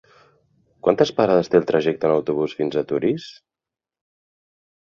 [0.87, 3.29] Quantes parades té el trajecte en autobús fins a Torís?